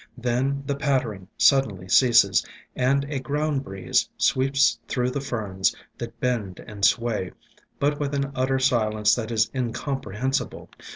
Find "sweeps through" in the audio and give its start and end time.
4.17-5.11